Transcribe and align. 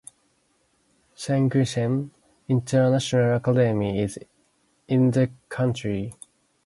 Cheongshim 1.15 2.09
International 2.49 3.35
Academy 3.35 3.99
is 4.01 4.17
in 4.87 5.11
the 5.11 5.29
county. 5.47 6.15